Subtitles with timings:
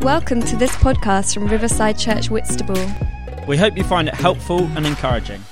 [0.00, 2.78] Welcome to this podcast from Riverside Church Whitstable.
[3.48, 5.42] We hope you find it helpful and encouraging.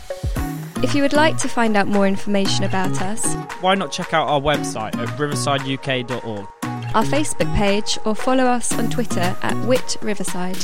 [0.83, 4.29] If you would like to find out more information about us, Why not check out
[4.29, 6.47] our website at riversideuk.org?
[6.95, 10.57] our Facebook page, or follow us on Twitter at Wit Riverside.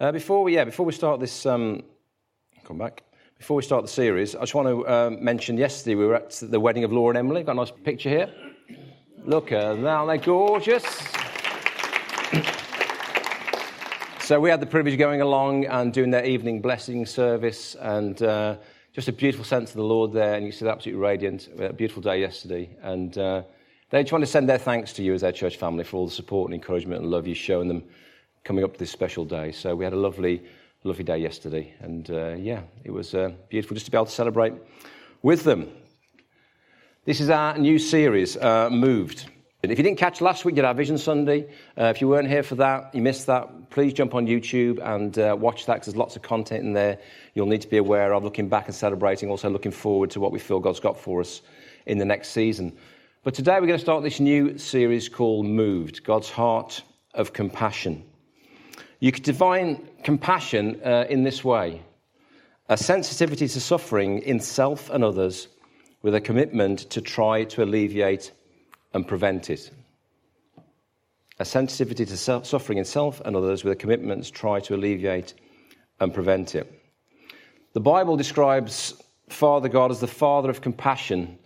[0.00, 1.82] Uh, before we, yeah, before we start this, um,
[2.64, 3.04] come back.
[3.38, 6.30] Before we start the series, I just want to uh, mention yesterday we were at
[6.42, 7.42] the wedding of Laura and Emily.
[7.44, 8.32] Got a nice picture here.
[9.28, 10.84] Look at that, aren't they gorgeous?
[14.20, 18.22] so we had the privilege of going along and doing their evening blessing service, and
[18.22, 18.56] uh,
[18.94, 20.36] just a beautiful sense of the Lord there.
[20.36, 21.50] And you see, absolutely radiant.
[21.54, 23.42] We had a beautiful day yesterday, and uh,
[23.90, 26.06] they just want to send their thanks to you as their church family for all
[26.06, 27.84] the support and encouragement and love you've shown them
[28.44, 29.52] coming up to this special day.
[29.52, 30.42] So we had a lovely,
[30.84, 34.10] lovely day yesterday, and uh, yeah, it was uh, beautiful just to be able to
[34.10, 34.54] celebrate
[35.20, 35.70] with them.
[37.08, 39.30] This is our new series, uh, Moved.
[39.62, 41.48] And if you didn't catch last week, you had our Vision Sunday.
[41.74, 45.18] Uh, if you weren't here for that, you missed that, please jump on YouTube and
[45.18, 46.98] uh, watch that because there's lots of content in there
[47.32, 50.32] you'll need to be aware of, looking back and celebrating, also looking forward to what
[50.32, 51.40] we feel God's got for us
[51.86, 52.76] in the next season.
[53.24, 56.82] But today we're going to start this new series called Moved God's Heart
[57.14, 58.04] of Compassion.
[59.00, 61.80] You could define compassion uh, in this way
[62.68, 65.48] a sensitivity to suffering in self and others
[66.02, 68.32] with a commitment to try to alleviate
[68.94, 69.70] and prevent it.
[71.38, 74.74] A sensitivity to self- suffering in self and others with a commitment to try to
[74.74, 75.34] alleviate
[76.00, 76.72] and prevent it.
[77.74, 78.94] The Bible describes
[79.28, 81.38] Father God as the Father of compassion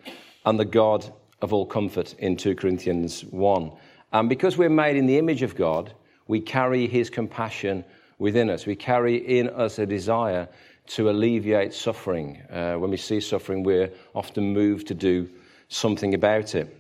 [0.46, 3.72] and the God of all comfort in 2 Corinthians 1.
[4.12, 5.92] And because we're made in the image of God,
[6.28, 7.84] we carry his compassion
[8.18, 8.66] within us.
[8.66, 10.48] We carry in us a desire
[10.88, 12.42] to alleviate suffering.
[12.50, 15.28] Uh, when we see suffering, we're often moved to do
[15.68, 16.76] something about it.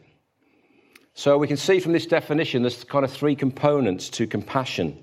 [1.14, 5.02] So we can see from this definition there's kind of three components to compassion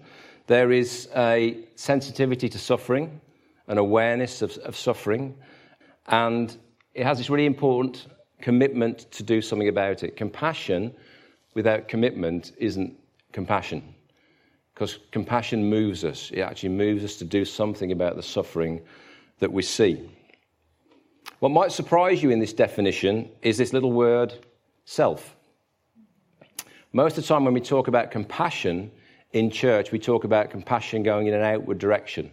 [0.49, 3.21] there is a sensitivity to suffering,
[3.67, 5.37] an awareness of, of suffering,
[6.07, 6.57] and
[6.95, 8.07] it has this really important
[8.41, 10.17] commitment to do something about it.
[10.17, 10.91] Compassion
[11.53, 12.97] without commitment isn't
[13.31, 13.93] compassion
[14.79, 16.31] because compassion moves us.
[16.31, 18.79] It actually moves us to do something about the suffering
[19.39, 20.09] that we see.
[21.39, 24.33] What might surprise you in this definition is this little word,
[24.85, 25.35] self.
[26.93, 28.89] Most of the time, when we talk about compassion
[29.33, 32.31] in church, we talk about compassion going in an outward direction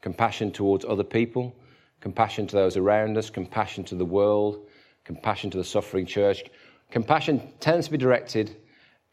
[0.00, 1.54] compassion towards other people,
[2.00, 4.66] compassion to those around us, compassion to the world,
[5.04, 6.42] compassion to the suffering church.
[6.90, 8.56] Compassion tends to be directed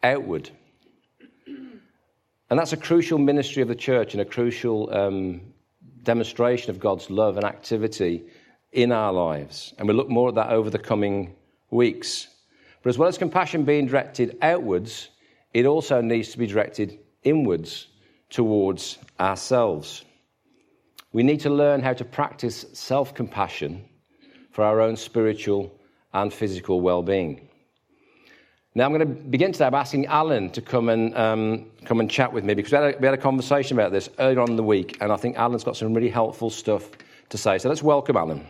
[0.02, 0.50] outward.
[2.52, 5.40] And that's a crucial ministry of the church and a crucial um,
[6.04, 8.26] demonstration of God's love and activity
[8.74, 9.74] in our lives.
[9.78, 11.34] And we'll look more at that over the coming
[11.70, 12.28] weeks.
[12.84, 15.08] But as well as compassion being directed outwards,
[15.54, 17.88] it also needs to be directed inwards
[18.30, 20.04] towards ourselves.
[21.14, 23.86] We need to learn how to practice self compassion
[24.52, 25.74] for our own spiritual
[26.14, 27.48] and physical well being.
[28.74, 32.10] Now, I'm going to begin today by asking Alan to come and, um, come and
[32.10, 34.50] chat with me because we had, a, we had, a, conversation about this earlier on
[34.50, 36.90] in the week, and I think Alan's got some really helpful stuff
[37.32, 37.58] to say.
[37.58, 38.46] So let's welcome Alan.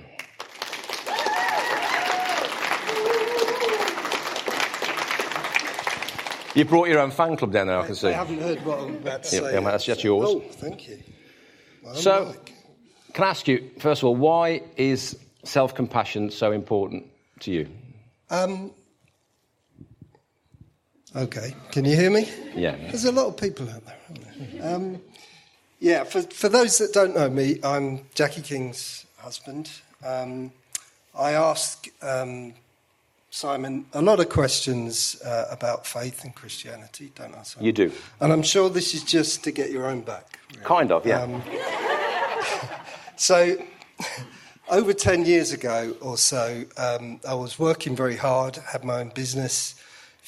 [6.53, 8.09] You brought your own fan club down there, I can see.
[8.09, 9.53] I haven't heard what I'm about to say.
[9.53, 10.27] Yeah, that's, that's yours.
[10.29, 10.99] Oh, thank you.
[11.81, 12.53] Well, so, like.
[13.13, 17.07] can I ask you, first of all, why is self compassion so important
[17.39, 17.69] to you?
[18.29, 18.71] Um,
[21.15, 22.29] okay, can you hear me?
[22.55, 22.75] Yeah.
[22.75, 23.97] There's a lot of people out there.
[24.61, 25.01] Um,
[25.79, 29.69] yeah, for, for those that don't know me, I'm Jackie King's husband.
[30.05, 30.51] Um,
[31.17, 32.53] I ask um,
[33.29, 37.65] Simon, a lot of questions uh, about faith and Christianity, don't I, Simon?
[37.65, 37.91] You do.
[38.19, 40.37] And I'm sure this is just to get your own back.
[40.51, 40.65] Really.
[40.65, 41.21] Kind of, yeah.
[41.21, 41.41] Um,
[43.15, 43.57] so,
[44.69, 49.09] over 10 years ago or so, um, I was working very hard, had my own
[49.09, 49.75] business,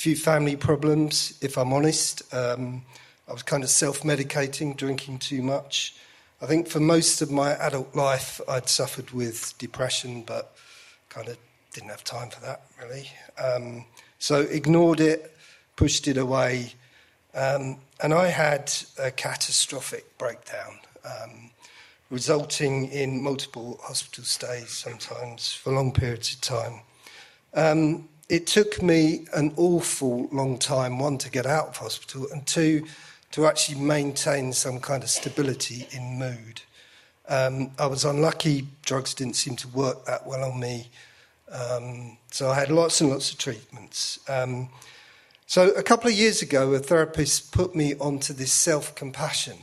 [0.04, 2.22] few family problems, if I'm honest.
[2.34, 2.84] Um,
[3.30, 5.96] I was kind of self medicating, drinking too much.
[6.42, 10.58] I think for most of my adult life, I'd suffered with depression, but
[11.08, 11.38] kind of
[11.72, 13.10] didn't have time for that really.
[13.42, 13.86] Um,
[14.20, 15.38] so ignored it,
[15.78, 16.74] pushed it away,
[17.34, 21.50] um, and I had a catastrophic breakdown, um,
[22.10, 26.82] resulting in multiple hospital stays, sometimes for long periods of time.
[27.54, 32.46] Um, it took me an awful long time, one, to get out of hospital, and
[32.46, 32.86] two,
[33.32, 36.62] to actually maintain some kind of stability in mood.
[37.28, 40.90] Um, I was unlucky, drugs didn't seem to work that well on me.
[41.52, 44.20] Um, so I had lots and lots of treatments.
[44.30, 44.70] Um,
[45.46, 49.58] So, a couple of years ago, a therapist put me onto this self compassion,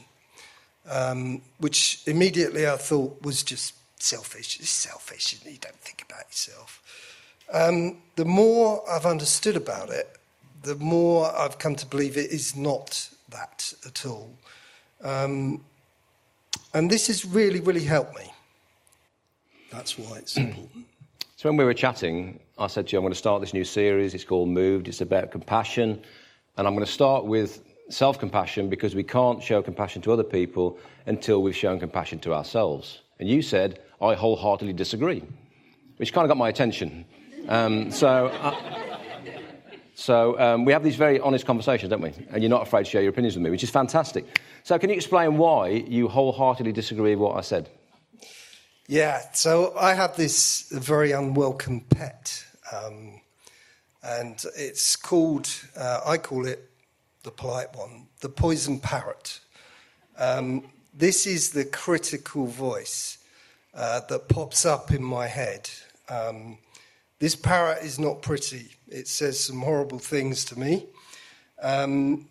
[0.88, 4.60] um, which immediately I thought was just selfish.
[4.60, 6.80] It's selfish, you don't think about yourself.
[7.52, 10.18] Um, the more I've understood about it,
[10.62, 14.30] the more I've come to believe it is not that at all.
[15.02, 15.64] Um,
[16.74, 18.30] and this has really, really helped me.
[19.70, 20.86] That's why it's important.
[21.36, 23.64] So when we were chatting, I said to you, I'm going to start this new
[23.64, 24.14] series.
[24.14, 24.88] It's called Moved.
[24.88, 26.02] It's about compassion.
[26.56, 30.24] And I'm going to start with self compassion because we can't show compassion to other
[30.24, 33.00] people until we've shown compassion to ourselves.
[33.18, 35.22] And you said, I wholeheartedly disagree,
[35.96, 37.04] which kind of got my attention.
[37.50, 38.26] Um, so.
[38.26, 38.56] Uh,
[39.94, 42.14] so um, we have these very honest conversations, don't we?
[42.30, 44.40] And you're not afraid to share your opinions with me, which is fantastic.
[44.62, 47.68] So can you explain why you wholeheartedly disagree with what I said?
[48.88, 53.20] Yeah, so I have this very unwelcome pet, um,
[54.02, 56.70] and it's called, uh, I call it
[57.22, 59.40] the polite one, the poison parrot.
[60.18, 63.18] Um, this is the critical voice
[63.74, 65.68] uh, that pops up in my head.
[66.08, 66.58] Um,
[67.20, 68.70] this parrot is not pretty.
[68.88, 70.86] It says some horrible things to me.
[71.62, 72.26] Um,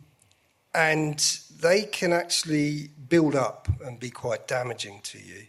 [0.73, 1.19] and
[1.61, 5.43] they can actually build up and be quite damaging to you.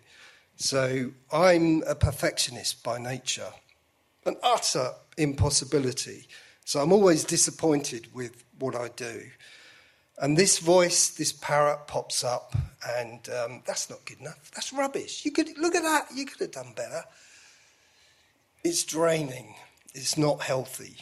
[0.57, 3.49] So I'm a perfectionist by nature,
[4.27, 6.29] an utter impossibility.
[6.67, 9.23] So I'm always disappointed with what I do.
[10.19, 12.55] And this voice, this parrot pops up,
[12.99, 14.51] and um, that's not good enough.
[14.55, 15.25] That's rubbish.
[15.25, 16.09] You could look at that.
[16.15, 17.03] You could have done better.
[18.63, 19.55] It's draining.
[19.95, 20.97] It's not healthy.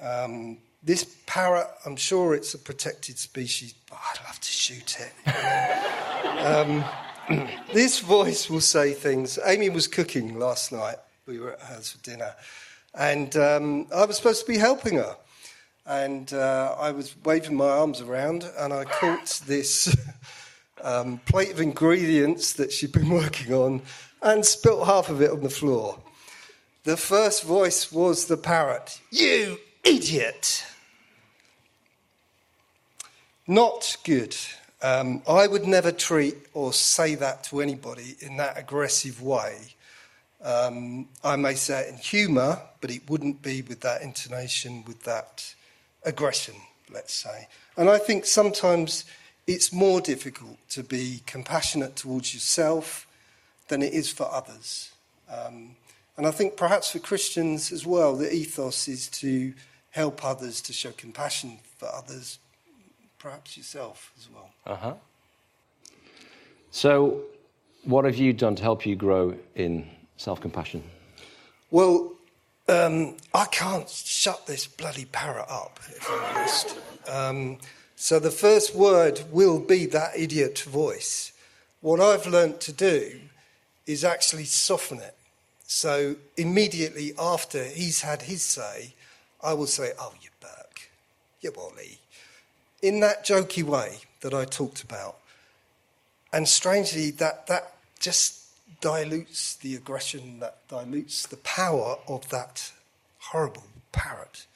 [0.00, 5.28] Um, this parrot, I'm sure it's a protected species, but I'd love to shoot it.
[6.46, 6.84] um,
[7.72, 9.38] this voice will say things.
[9.44, 10.96] Amy was cooking last night.
[11.26, 12.34] We were at hers for dinner.
[12.94, 15.16] And um, I was supposed to be helping her.
[15.84, 19.94] And uh, I was waving my arms around, and I caught this
[20.82, 23.82] um, plate of ingredients that she'd been working on
[24.22, 25.98] and spilt half of it on the floor.
[26.84, 30.64] The first voice was the parrot You idiot!
[33.46, 34.36] Not good.
[34.80, 39.74] Um, I would never treat or say that to anybody in that aggressive way.
[40.42, 45.04] Um, I may say it in humour, but it wouldn't be with that intonation, with
[45.04, 45.54] that
[46.04, 46.54] aggression,
[46.92, 47.46] let's say.
[47.76, 49.04] And I think sometimes
[49.46, 53.06] it's more difficult to be compassionate towards yourself
[53.68, 54.90] than it is for others.
[55.30, 55.76] Um,
[56.16, 59.54] and I think perhaps for Christians as well, the ethos is to
[59.90, 62.38] help others, to show compassion for others,
[63.18, 64.50] perhaps yourself as well.
[64.66, 64.94] Uh huh.
[66.70, 67.22] So,
[67.84, 70.82] what have you done to help you grow in self compassion?
[71.70, 72.12] Well,
[72.68, 76.76] um, I can't shut this bloody parrot up, if I'm honest.
[77.08, 77.58] Um,
[77.96, 81.32] so, the first word will be that idiot voice.
[81.80, 83.20] What I've learnt to do
[83.86, 85.16] is actually soften it.
[85.66, 88.94] So, immediately after he's had his say,
[89.42, 90.90] I will say, Oh, you Burke,
[91.40, 91.98] you Wally,
[92.82, 95.16] in that jokey way that I talked about.
[96.32, 98.42] And strangely, that, that just
[98.80, 102.72] dilutes the aggression, that dilutes the power of that
[103.18, 104.46] horrible parrot.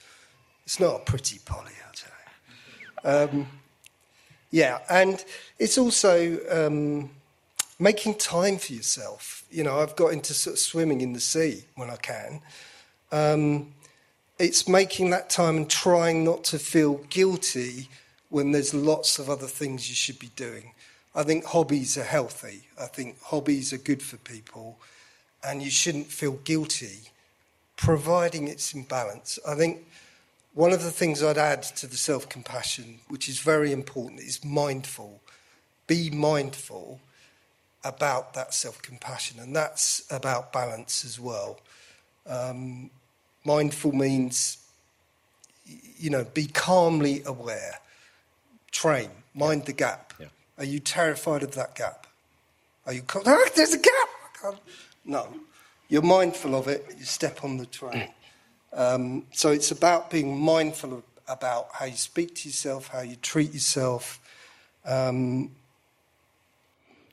[0.64, 3.38] It's not a pretty Polly, I'll tell you.
[3.40, 3.46] Um,
[4.50, 5.24] yeah, and
[5.58, 7.10] it's also um,
[7.78, 9.44] making time for yourself.
[9.50, 12.40] You know, I've got into sort of swimming in the sea when I can.
[13.12, 13.74] Um,
[14.38, 17.88] it's making that time and trying not to feel guilty
[18.28, 20.72] when there's lots of other things you should be doing.
[21.14, 22.68] I think hobbies are healthy.
[22.80, 24.78] I think hobbies are good for people,
[25.42, 27.10] and you shouldn't feel guilty,
[27.76, 29.38] providing it's in balance.
[29.48, 29.86] I think
[30.52, 34.44] one of the things I'd add to the self compassion, which is very important, is
[34.44, 35.22] mindful.
[35.86, 37.00] Be mindful
[37.88, 41.60] about that self compassion, and that's about balance as well.
[42.26, 42.90] Um,
[43.44, 44.58] mindful means,
[45.98, 47.80] you know, be calmly aware
[48.76, 50.12] train, mind the gap.
[50.20, 50.26] Yeah.
[50.58, 52.06] Are you terrified of that gap?
[52.86, 54.54] Are you, ah, there's a gap!
[55.04, 55.26] No.
[55.88, 58.08] You're mindful of it, you step on the train.
[58.72, 63.16] Um, so it's about being mindful of, about how you speak to yourself, how you
[63.16, 64.20] treat yourself.
[64.84, 65.52] Um,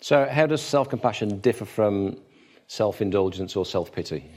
[0.04, 2.18] so, how does self compassion differ from
[2.68, 4.30] self indulgence or self pity?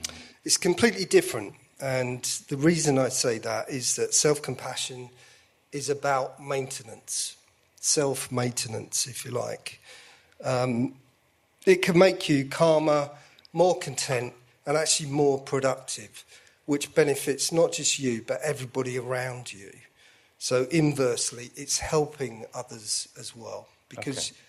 [0.44, 1.54] It's completely different.
[1.80, 5.10] And the reason I say that is that self compassion
[5.72, 7.36] is about maintenance,
[7.80, 9.80] self maintenance, if you like.
[10.44, 10.94] Um,
[11.66, 13.10] it can make you calmer,
[13.52, 14.34] more content,
[14.66, 16.24] and actually more productive,
[16.66, 19.72] which benefits not just you, but everybody around you.
[20.38, 24.45] So, inversely, it's helping others as well because Okay.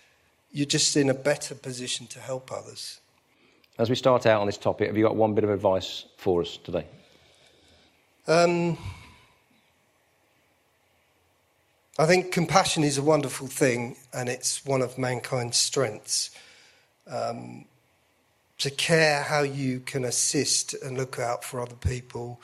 [0.52, 3.00] You're just in a better position to help others.
[3.78, 6.42] As we start out on this topic, have you got one bit of advice for
[6.42, 6.84] us today?
[8.26, 8.76] Um,
[11.98, 16.30] I think compassion is a wonderful thing and it's one of mankind's strengths.
[17.06, 17.64] Um,
[18.58, 22.40] to care how you can assist and look out for other people,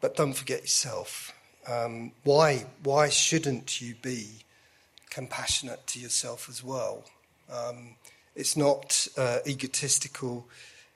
[0.00, 1.34] but don't forget yourself.
[1.66, 4.44] Um, why, why shouldn't you be
[5.10, 7.04] compassionate to yourself as well?
[7.52, 7.96] Um,
[8.36, 10.48] it's not uh, egotistical,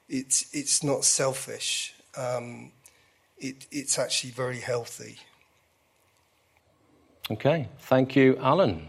[0.09, 1.95] it's, it's not selfish.
[2.17, 2.73] Um,
[3.39, 5.19] it, it's actually very healthy.
[7.31, 8.87] Okay, thank you, Alan.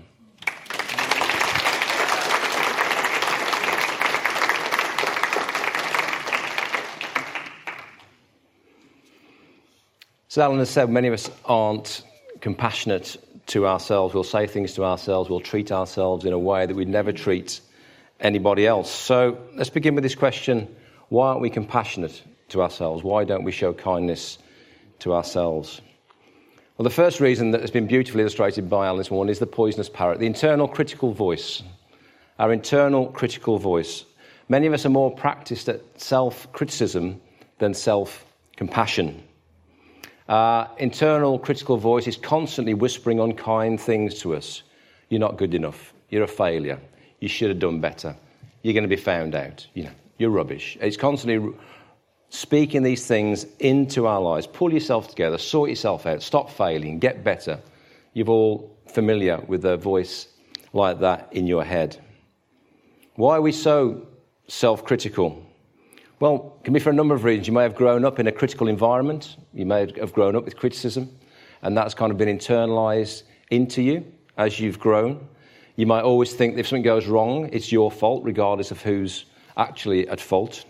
[10.27, 12.01] So Alan has said, many of us aren't
[12.41, 13.15] compassionate
[13.48, 14.14] to ourselves.
[14.14, 17.62] We'll say things to ourselves, we'll treat ourselves in a way that we'd never treat
[18.20, 18.90] anybody else.
[18.90, 20.74] So let's begin with this question
[21.10, 23.04] why aren't we compassionate to ourselves?
[23.04, 24.40] Why don't we show kindness
[25.00, 25.82] to ourselves?
[26.78, 29.48] Well, the first reason that has been beautifully illustrated by Alan this morning is the
[29.48, 31.64] poisonous parrot, the internal critical voice.
[32.38, 34.04] Our internal critical voice.
[34.50, 37.22] Many of us are more practiced at self criticism
[37.60, 38.25] than self
[38.58, 39.24] compassion.
[40.27, 44.63] Our internal critical voice is constantly whispering unkind things to us.
[45.10, 45.94] You're not good enough.
[46.10, 46.79] You're a failure.
[47.20, 48.15] You should have done better.
[48.63, 49.67] You're going to be found out.
[49.75, 50.77] You know, you're rubbish.
[50.82, 51.53] It's constantly
[52.29, 54.48] speaking these things into our lives.
[54.48, 57.60] Pull yourself together, sort yourself out, stop failing, get better.
[58.13, 60.27] You're all familiar with a voice
[60.74, 61.98] like that in your head.
[63.15, 64.08] Why are we so
[64.48, 65.45] self critical?
[66.22, 67.48] Well, it can be for a number of reasons.
[67.48, 70.55] You may have grown up in a critical environment, you may have grown up with
[70.55, 71.10] criticism,
[71.62, 74.05] and that's kind of been internalized into you
[74.38, 75.27] as you've grown.
[75.75, 79.25] You might always think that if something goes wrong, it's your fault, regardless of who's
[79.57, 80.63] actually at fault.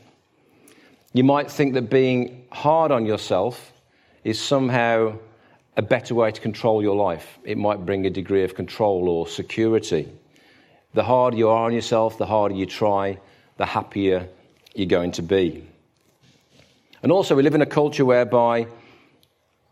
[1.13, 3.71] You might think that being hard on yourself
[4.23, 5.19] is somehow
[5.77, 7.37] a better way to control your life.
[7.43, 10.11] It might bring a degree of control or security.
[10.95, 13.19] The harder you are on yourself, the harder you try,
[13.57, 14.27] the happier
[14.77, 15.67] you're going to be.
[17.03, 18.67] And also, we live in a culture whereby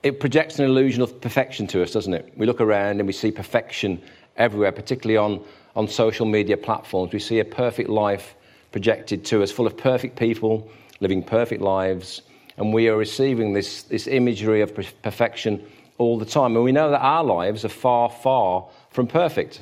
[0.03, 2.33] it projects an illusion of perfection to us, doesn't it?
[2.37, 4.01] We look around and we see perfection
[4.35, 5.43] everywhere, particularly on,
[5.75, 7.13] on social media platforms.
[7.13, 8.35] We see a perfect life
[8.71, 10.69] projected to us, full of perfect people
[10.99, 12.21] living perfect lives,
[12.57, 15.63] and we are receiving this, this imagery of perfection
[15.97, 16.55] all the time.
[16.55, 19.61] And we know that our lives are far, far from perfect.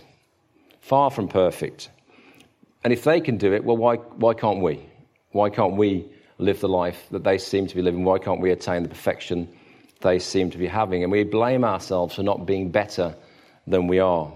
[0.82, 1.90] Far from perfect.
[2.84, 4.86] And if they can do it, well, why, why can't we?
[5.32, 6.06] Why can't we
[6.38, 8.04] live the life that they seem to be living?
[8.04, 9.48] Why can't we attain the perfection
[10.02, 11.04] they seem to be having?
[11.04, 13.16] And we blame ourselves for not being better
[13.68, 14.32] than we are.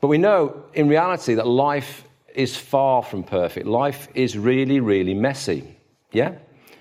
[0.00, 3.66] But we know in reality that life is far from perfect.
[3.66, 5.76] Life is really, really messy.
[6.12, 6.34] Yeah?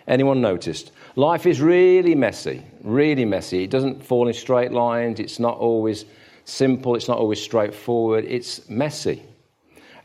[0.07, 0.91] Anyone noticed?
[1.15, 3.63] Life is really messy, really messy.
[3.63, 5.19] It doesn't fall in straight lines.
[5.19, 6.05] It's not always
[6.43, 6.95] simple.
[6.95, 8.25] It's not always straightforward.
[8.25, 9.23] It's messy.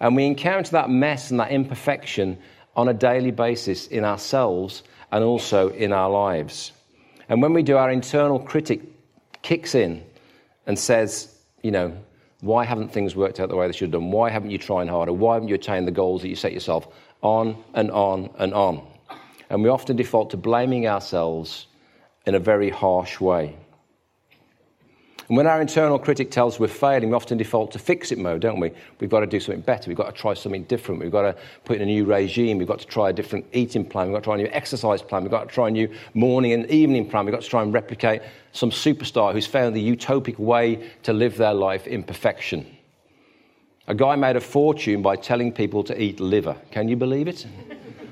[0.00, 2.38] And we encounter that mess and that imperfection
[2.74, 6.72] on a daily basis in ourselves and also in our lives.
[7.28, 8.80] And when we do, our internal critic
[9.42, 10.02] kicks in
[10.66, 11.96] and says, you know,
[12.40, 14.10] why haven't things worked out the way they should have done?
[14.10, 15.12] Why haven't you tried harder?
[15.12, 16.88] Why haven't you attained the goals that you set yourself?
[17.22, 18.86] On and on and on.
[19.50, 21.66] And we often default to blaming ourselves
[22.24, 23.56] in a very harsh way.
[25.30, 28.18] And when our internal critic tells us we're failing, we often default to fix it
[28.18, 28.72] mode, don't we?
[28.98, 29.88] We've got to do something better.
[29.88, 31.00] We've got to try something different.
[31.00, 32.58] We've got to put in a new regime.
[32.58, 34.08] We've got to try a different eating plan.
[34.08, 35.22] We've got to try a new exercise plan.
[35.22, 37.26] We've got to try a new morning and evening plan.
[37.26, 41.36] We've got to try and replicate some superstar who's found the utopic way to live
[41.36, 42.66] their life in perfection.
[43.86, 46.56] A guy made a fortune by telling people to eat liver.
[46.72, 47.46] Can you believe it?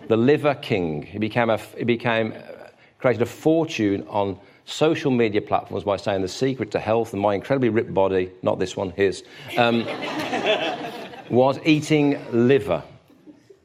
[0.06, 1.02] the liver king.
[1.02, 2.68] He became, a, he became uh,
[3.00, 7.34] created a fortune on social media platforms by saying the secret to health and my
[7.34, 9.24] incredibly ripped body, not this one, his,
[9.56, 9.84] um,
[11.30, 12.82] was eating liver.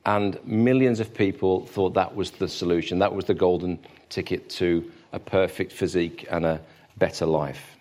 [0.05, 3.00] And millions of people thought that was the solution.
[3.00, 3.79] That was the golden
[4.10, 6.62] ticket to a perfect physique and a
[6.98, 7.77] better life.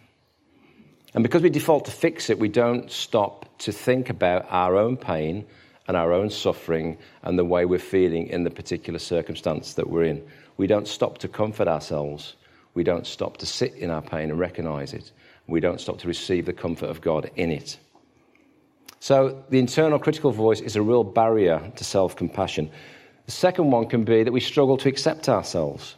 [1.15, 4.97] And because we default to fix it, we don't stop to think about our own
[4.97, 5.45] pain
[5.87, 10.05] and our own suffering and the way we're feeling in the particular circumstance that we're
[10.05, 10.27] in.
[10.57, 12.35] We don't stop to comfort ourselves.
[12.75, 15.13] We don't stop to sit in our pain and recognize it.
[15.47, 17.79] We don't stop to receive the comfort of God in it.
[19.01, 22.71] So, the internal critical voice is a real barrier to self compassion.
[23.27, 25.97] The second one can be that we struggle to accept ourselves.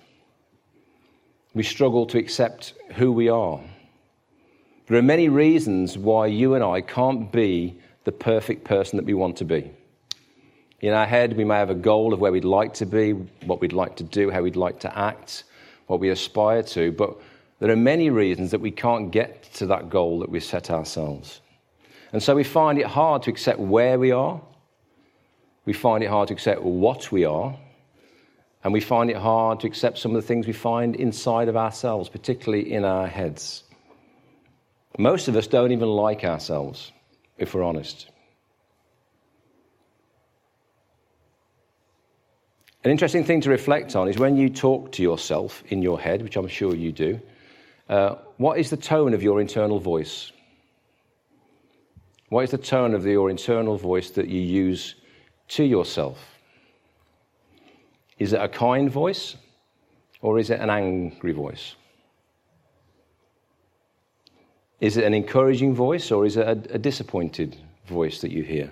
[1.55, 3.61] we struggle to accept who we are.
[4.87, 9.15] There are many reasons why you and I can't be the perfect person that we
[9.15, 9.71] want to be.
[10.81, 13.13] In our head, we may have a goal of where we'd like to be,
[13.47, 15.45] what we'd like to do, how we'd like to act,
[15.87, 17.17] what we aspire to, but
[17.61, 21.41] there are many reasons that we can't get to that goal that we set ourselves.
[22.13, 24.41] And so we find it hard to accept where we are,
[25.65, 27.57] we find it hard to accept what we are,
[28.63, 31.57] and we find it hard to accept some of the things we find inside of
[31.57, 33.65] ourselves, particularly in our heads.
[34.97, 36.93] Most of us don't even like ourselves,
[37.37, 38.09] if we're honest.
[42.85, 46.21] An interesting thing to reflect on is when you talk to yourself in your head,
[46.21, 47.19] which I'm sure you do,
[47.89, 50.33] uh, what is the tone of your internal voice?
[52.29, 54.97] What is the tone of your internal voice that you use
[55.49, 56.19] to yourself?
[58.19, 59.37] Is it a kind voice
[60.21, 61.77] or is it an angry voice?
[64.81, 68.71] Is it an encouraging voice or is it a, a disappointed voice that you hear?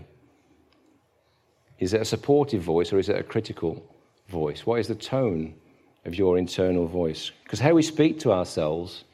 [1.78, 3.82] Is it a supportive voice or is it a critical
[4.32, 4.66] voice?
[4.66, 5.54] What is the tone
[6.06, 7.30] of your internal voice?
[7.44, 9.04] Because how we speak to ourselves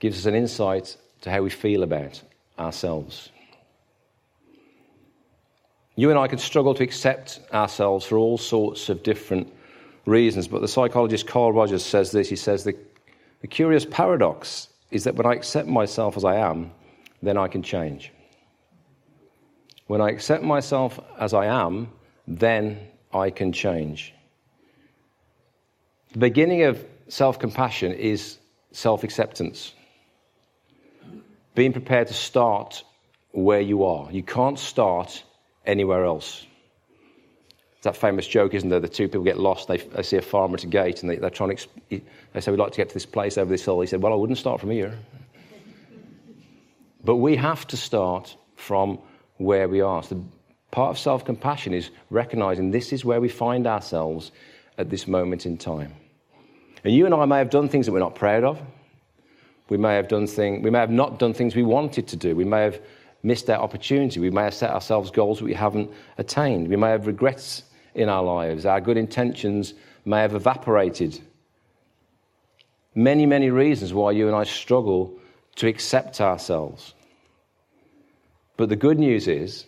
[0.00, 2.22] gives us an insight to how we feel about
[2.58, 3.30] ourselves.
[5.96, 9.52] You and I can struggle to accept ourselves for all sorts of different
[10.04, 12.28] reasons, but the psychologist Carl Rogers says this.
[12.28, 12.76] He says, the,
[13.40, 16.70] the curious paradox is that when I accept myself as I am,
[17.22, 18.12] then I can change.
[19.86, 21.88] When I accept myself as I am,
[22.28, 22.78] then
[23.12, 24.12] I can change.
[26.16, 28.38] The beginning of self compassion is
[28.72, 29.74] self acceptance.
[31.54, 32.84] Being prepared to start
[33.32, 34.10] where you are.
[34.10, 35.22] You can't start
[35.66, 36.46] anywhere else.
[37.82, 38.80] That famous joke, isn't there?
[38.80, 41.18] The two people get lost, they, they see a farmer at a gate, and they,
[41.18, 43.82] are trying to, they say, We'd like to get to this place over this hill.
[43.82, 44.98] He said, Well, I wouldn't start from here.
[47.04, 49.00] But we have to start from
[49.36, 50.02] where we are.
[50.02, 50.24] So
[50.70, 54.32] part of self compassion is recognizing this is where we find ourselves
[54.78, 55.92] at this moment in time.
[56.84, 58.60] And you and I may have done things that we're not proud of.
[59.68, 62.36] We may have done things, we may have not done things we wanted to do.
[62.36, 62.80] We may have
[63.22, 64.20] missed that opportunity.
[64.20, 66.68] We may have set ourselves goals that we haven't attained.
[66.68, 68.64] We may have regrets in our lives.
[68.64, 71.20] Our good intentions may have evaporated.
[72.94, 75.18] Many, many reasons why you and I struggle
[75.56, 76.94] to accept ourselves.
[78.56, 79.66] But the good news is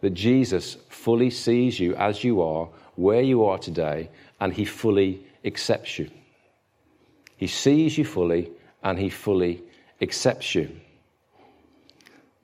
[0.00, 4.10] that Jesus fully sees you as you are, where you are today,
[4.40, 6.08] and he fully accepts you.
[7.42, 8.52] He sees you fully
[8.84, 9.64] and he fully
[10.00, 10.70] accepts you.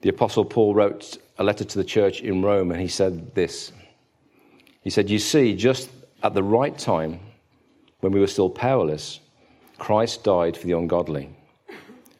[0.01, 3.71] The Apostle Paul wrote a letter to the church in Rome and he said this.
[4.81, 5.89] He said, You see, just
[6.21, 7.21] at the right time,
[8.01, 9.21] when we were still powerless,
[9.77, 11.29] Christ died for the ungodly.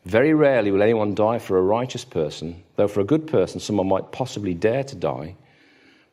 [0.05, 3.89] Very rarely will anyone die for a righteous person, though for a good person, someone
[3.89, 5.35] might possibly dare to die.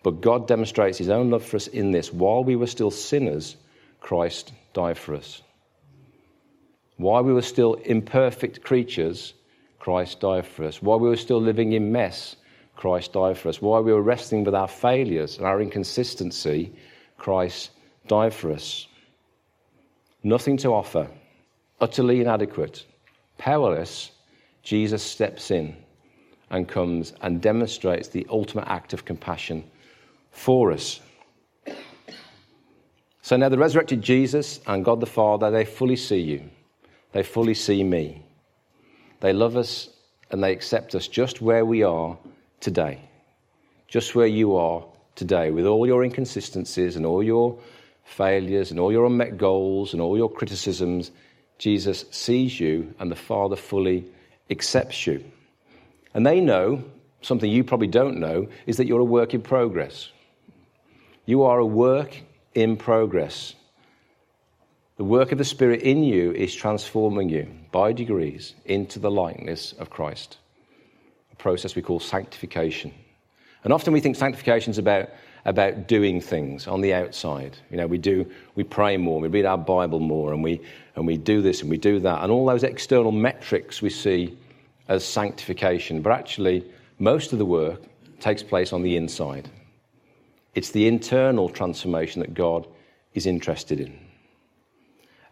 [0.03, 3.55] But God demonstrates his own love for us in this while we were still sinners,
[4.01, 5.43] Christ died for us.
[6.97, 9.35] While we were still imperfect creatures,
[9.79, 10.83] Christ died for us.
[10.83, 12.37] While we were still living in mess,
[12.75, 13.61] Christ died for us.
[13.61, 16.73] While we were wrestling with our failures and our inconsistency,
[17.19, 17.71] Christ
[18.07, 18.87] died for us.
[20.23, 21.09] Nothing to offer,
[21.81, 22.85] utterly inadequate,
[23.39, 24.11] powerless,
[24.63, 25.77] Jesus steps in
[26.51, 29.65] and comes and demonstrates the ultimate act of compassion
[30.31, 31.01] for us.
[33.23, 36.51] So now the resurrected Jesus and God the Father, they fully see you.
[37.13, 38.25] They fully see me.
[39.21, 39.91] They love us
[40.31, 42.19] and they accept us just where we are
[42.61, 43.01] today.
[43.89, 47.59] Just where you are today, with all your inconsistencies and all your
[48.05, 51.11] failures and all your unmet goals and all your criticisms.
[51.59, 54.05] Jesus sees you and the Father fully
[54.51, 55.25] accepts you.
[56.15, 56.85] And they know
[57.23, 60.11] something you probably don't know is that you're a work in progress.
[61.25, 62.17] You are a work
[62.55, 63.55] in progress.
[64.97, 69.75] The work of the Spirit in you is transforming you by degrees into the likeness
[69.75, 70.39] of Christ,
[71.31, 72.95] a process we call sanctification.
[73.63, 75.11] And often we think sanctification is about,
[75.45, 77.59] about doing things on the outside.
[77.71, 80.63] You know, we do, we pray more, we read our Bible more, and we,
[80.95, 82.23] and we do this and we do that.
[82.23, 84.35] And all those external metrics we see
[84.89, 86.01] as sanctification.
[86.01, 86.65] But actually,
[86.99, 87.83] most of the work
[88.19, 89.51] takes place on the inside.
[90.55, 92.67] It's the internal transformation that God
[93.13, 94.06] is interested in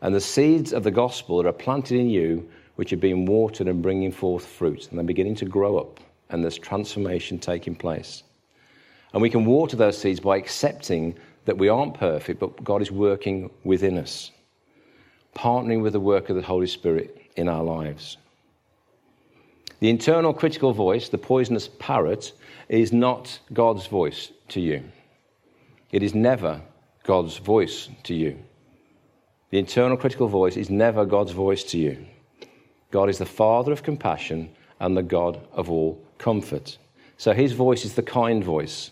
[0.04, 3.68] and the seeds of the gospel that are planted in you, which are being watered
[3.68, 8.22] and bringing forth fruit, and they're beginning to grow up, and there's transformation taking place.
[9.14, 12.90] And we can water those seeds by accepting that we aren't perfect, but God is
[12.92, 14.30] working within us.
[15.34, 18.16] partnering with the work of the Holy Spirit in our lives.
[19.80, 22.32] The internal critical voice, the poisonous parrot,
[22.68, 24.82] is not God's voice to you.
[25.92, 26.62] It is never
[27.02, 28.38] God's voice to you.
[29.54, 32.04] The internal critical voice is never God's voice to you.
[32.90, 36.76] God is the Father of compassion and the God of all comfort.
[37.18, 38.90] So his voice is the kind voice,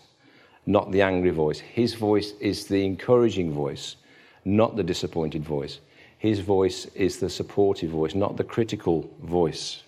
[0.65, 1.59] not the angry voice.
[1.59, 3.97] His voice is the encouraging voice,
[4.45, 5.81] not the disappointed voice.
[6.17, 9.83] His voice is the supportive voice, not the critical voice.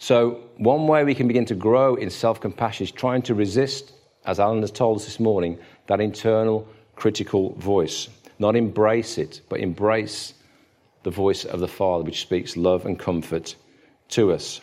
[0.00, 3.92] So, one way we can begin to grow in self compassion is trying to resist,
[4.26, 6.66] as Alan has told us this morning, that internal
[6.96, 8.08] critical voice.
[8.40, 10.32] Not embrace it, but embrace
[11.02, 13.54] the voice of the Father, which speaks love and comfort
[14.08, 14.62] to us.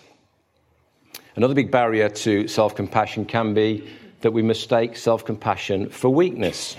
[1.35, 3.87] Another big barrier to self compassion can be
[4.21, 6.75] that we mistake self compassion for weakness.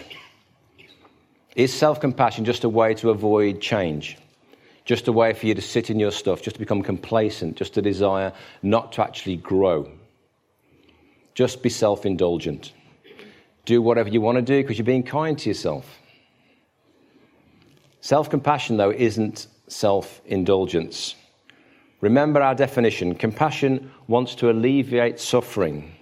[1.54, 4.18] Is self compassion just a way to avoid change?
[4.84, 7.76] Just a way for you to sit in your stuff, just to become complacent, just
[7.76, 8.32] a desire
[8.62, 9.88] not to actually grow?
[11.34, 12.72] Just be self indulgent.
[13.66, 15.86] Do whatever you want to do because you're being kind to yourself.
[18.08, 21.14] Self compassion, though, isn't self indulgence.
[22.00, 25.94] Remember our definition compassion wants to alleviate suffering.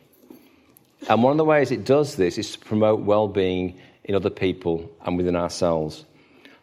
[1.08, 4.30] And one of the ways it does this is to promote well being in other
[4.30, 6.04] people and within ourselves.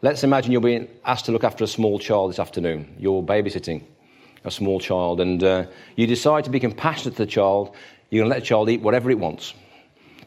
[0.02, 2.96] Let's imagine you're being asked to look after a small child this afternoon.
[2.98, 3.84] You're babysitting
[4.46, 5.66] a small child, and uh,
[5.98, 7.76] you decide to be compassionate to the child.
[8.10, 9.54] You're going to let the child eat whatever it wants.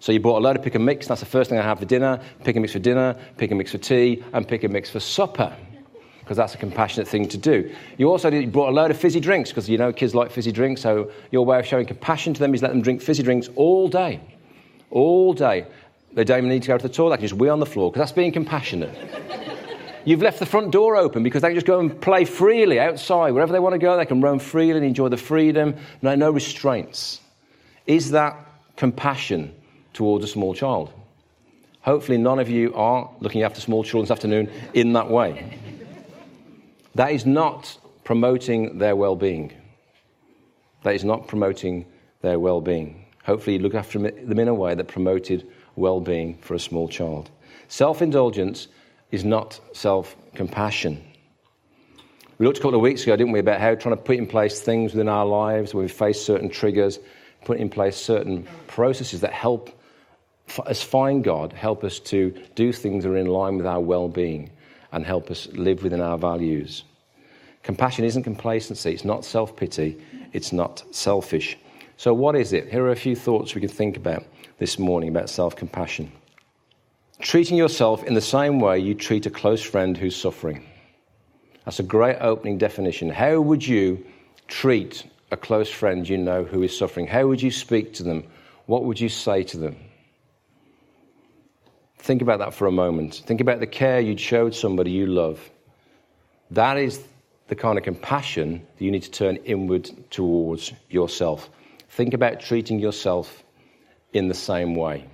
[0.01, 1.79] So you bought a load of pick and mix, that's the first thing I have
[1.79, 2.21] for dinner.
[2.45, 5.01] Pick and mix for dinner, pick and mix for tea, and pick and mix for
[5.01, 5.55] supper
[6.27, 7.73] because that's a compassionate thing to do.
[7.99, 10.33] You also did, you brought a load of fizzy drinks because you know kids like
[10.33, 13.23] fizzy drinks, so your way of showing compassion to them is let them drink fizzy
[13.23, 14.21] drinks all day.
[14.91, 15.69] All day.
[16.15, 17.67] They don't even need to go to the toilet, they can just wee on the
[17.67, 18.91] floor because that's being compassionate.
[20.05, 23.31] You've left the front door open because they can just go and play freely outside.
[23.33, 25.77] Wherever they want to go, they can roam freely and enjoy the freedom.
[26.03, 27.21] No, no restraints.
[27.87, 28.37] Is that
[28.77, 29.55] compassion
[29.97, 30.93] towards a small child?
[31.81, 35.59] Hopefully, none of you are looking after small children this afternoon in that way.
[36.95, 39.53] That is not promoting their well being.
[40.83, 41.87] That is not promoting
[42.23, 43.07] their well being.
[43.25, 46.89] Hopefully, you look after them in a way that promoted well being for a small
[46.89, 47.31] child.
[47.69, 48.69] Self indulgence
[49.11, 51.03] is not self compassion.
[52.39, 54.27] We looked a couple of weeks ago, didn't we, about how trying to put in
[54.27, 56.99] place things within our lives where we face certain triggers,
[57.45, 59.71] put in place certain processes that help
[60.65, 64.09] us find God, help us to do things that are in line with our well
[64.09, 64.51] being
[64.93, 66.85] and help us live within our values.
[67.63, 70.01] Compassion isn't complacency, it's not self pity,
[70.33, 71.59] it's not selfish.
[71.97, 72.71] So, what is it?
[72.71, 74.25] Here are a few thoughts we can think about
[74.59, 76.13] this morning about self compassion.
[77.21, 80.65] Treating yourself in the same way you treat a close friend who's suffering.
[81.65, 83.11] That's a great opening definition.
[83.11, 84.07] How would you
[84.47, 87.07] treat a close friend you know who is suffering?
[87.07, 88.25] How would you speak to them?
[88.67, 89.77] What would you say to them?
[91.99, 93.23] Think about that for a moment.
[93.27, 95.41] Think about the care you'd showed somebody you love.
[96.51, 97.03] That is
[97.49, 101.51] the kind of compassion that you need to turn inward towards yourself.
[101.89, 103.43] Think about treating yourself
[104.13, 105.07] in the same way.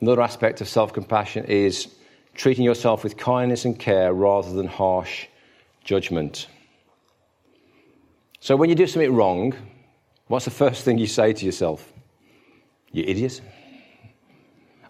[0.00, 1.88] Another aspect of self compassion is
[2.34, 5.26] treating yourself with kindness and care rather than harsh
[5.82, 6.46] judgment.
[8.40, 9.54] So, when you do something wrong,
[10.26, 11.92] What's the first thing you say to yourself?
[12.92, 13.42] You idiot.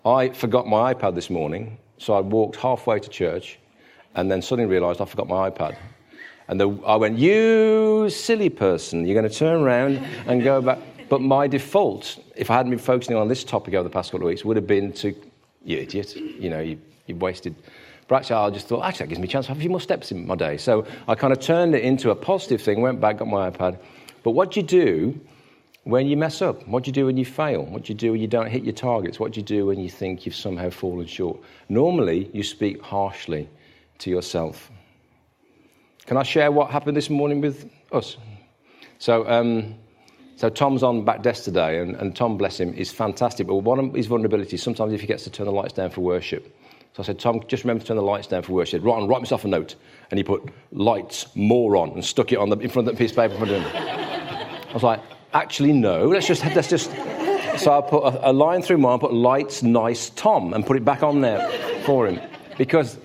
[0.06, 3.58] I forgot my iPad this morning, so I walked halfway to church
[4.14, 5.76] and then suddenly realized I forgot my iPad.
[6.46, 9.96] And the, I went, You silly person, you're going to turn around
[10.28, 10.78] and go back.
[11.08, 14.26] But my default, if I hadn't been focusing on this topic over the past couple
[14.26, 15.16] of weeks, would have been to,
[15.64, 17.56] You idiot, you know, you, you wasted.
[18.06, 19.70] But actually, I just thought, actually, that gives me a chance to have a few
[19.70, 20.58] more steps in my day.
[20.58, 23.78] So I kind of turned it into a positive thing, went back, got my iPad,
[24.24, 25.20] but what do you do
[25.84, 26.66] when you mess up?
[26.66, 27.64] What do you do when you fail?
[27.66, 29.20] What do you do when you don't hit your targets?
[29.20, 31.38] What do you do when you think you've somehow fallen short?
[31.68, 33.48] Normally, you speak harshly
[33.98, 34.70] to yourself.
[36.06, 38.16] Can I share what happened this morning with us?
[38.98, 39.74] So, um,
[40.36, 43.46] so Tom's on back desk today, and, and Tom, bless him, is fantastic.
[43.46, 46.00] But one of his vulnerabilities, sometimes if he gets to turn the lights down for
[46.00, 46.56] worship.
[46.94, 48.82] So I said, Tom, just remember to turn the lights down for worship.
[48.84, 49.74] Right on, write myself a note.
[50.10, 52.98] And he put lights more on and stuck it on the, in front of the
[52.98, 54.00] piece of paper in front of him.
[54.74, 55.00] I was like,
[55.32, 56.06] actually, no.
[56.06, 56.90] Let's just, let's just.
[57.60, 60.84] So I put a, a line through mine, put lights, nice Tom, and put it
[60.84, 61.48] back on there
[61.84, 62.20] for him.
[62.58, 62.98] Because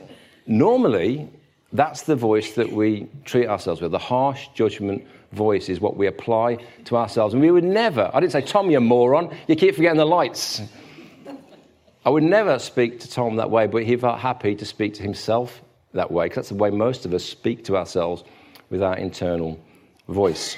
[0.48, 1.30] normally,
[1.72, 3.92] that's the voice that we treat ourselves with.
[3.92, 7.36] The harsh judgment voice is what we apply to ourselves.
[7.36, 10.64] And we would never, I didn't say, Tom, you moron, you keep forgetting the lights.
[12.04, 15.04] I would never speak to Tom that way, but he felt happy to speak to
[15.04, 15.62] himself
[15.94, 18.24] that way, because that's the way most of us speak to ourselves
[18.72, 19.60] with our internal
[20.08, 20.58] voice.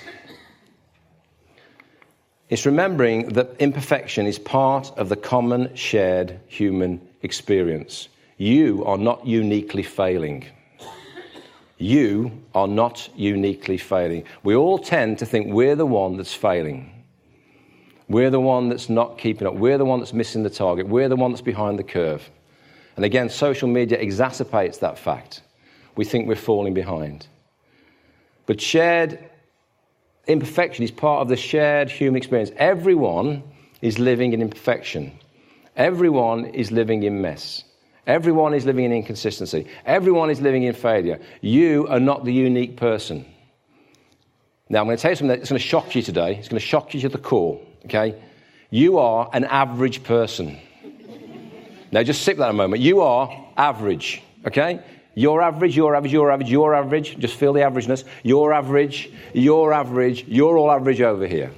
[2.52, 8.10] It's remembering that imperfection is part of the common shared human experience.
[8.36, 10.46] You are not uniquely failing.
[11.78, 14.26] You are not uniquely failing.
[14.44, 16.92] We all tend to think we're the one that's failing.
[18.10, 19.54] We're the one that's not keeping up.
[19.54, 20.90] We're the one that's missing the target.
[20.90, 22.30] We're the one that's behind the curve.
[22.98, 25.42] And again, social media exacerbates that fact.
[25.96, 27.28] We think we're falling behind.
[28.46, 29.31] But shared
[30.28, 32.52] imperfection is part of the shared human experience.
[32.58, 33.44] Everyone
[33.82, 35.12] is living in imperfection,
[35.76, 37.64] everyone is living in mess.
[38.08, 39.68] Everyone is living in inconsistency.
[39.86, 41.20] Everyone is living in failure.
[41.42, 43.26] You are not the unique person.
[44.70, 46.36] Now, I'm going to tell you something that's going to shock you today.
[46.36, 48.16] It's going to shock you to the core, okay?
[48.70, 50.58] You are an average person.
[51.92, 52.82] now, just sit with that a moment.
[52.82, 54.80] You are average, okay?
[55.13, 57.17] You're average, you're average, you're average, you're average.
[57.19, 58.06] Just feel the averageness.
[58.24, 61.52] You're average, you're average, you're all average over here.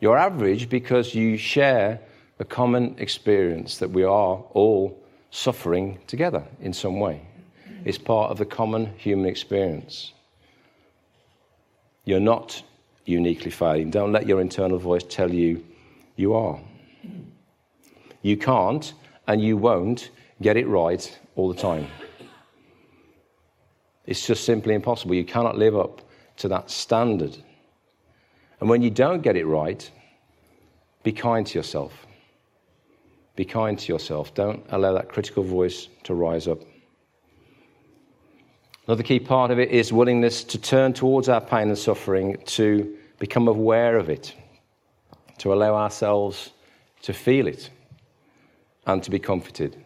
[0.00, 2.00] You're average because you share
[2.38, 4.98] a common experience that we are all
[5.30, 7.26] suffering together in some way.
[7.84, 10.12] It's part of the common human experience.
[12.04, 12.62] You're not
[13.04, 13.90] uniquely failing.
[13.90, 15.64] Don't let your internal voice tell you
[16.16, 16.60] you are.
[18.22, 18.92] You can't
[19.26, 21.86] and you won't get it right all the time.
[24.06, 25.14] It's just simply impossible.
[25.14, 26.02] You cannot live up
[26.38, 27.36] to that standard.
[28.60, 29.88] And when you don't get it right,
[31.02, 32.06] be kind to yourself.
[33.36, 34.34] Be kind to yourself.
[34.34, 36.58] Don't allow that critical voice to rise up.
[38.86, 42.96] Another key part of it is willingness to turn towards our pain and suffering, to
[43.18, 44.34] become aware of it,
[45.38, 46.50] to allow ourselves
[47.02, 47.70] to feel it,
[48.86, 49.81] and to be comforted.